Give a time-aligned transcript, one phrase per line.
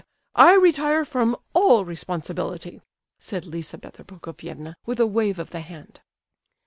[0.33, 2.81] I retire from all responsibility,"
[3.19, 5.99] said Lizabetha Prokofievna, with a wave of the hand.